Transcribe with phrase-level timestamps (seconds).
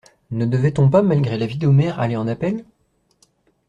[0.31, 2.65] Ne devait-on pas malgré l'avis d'Omer, aller en appel?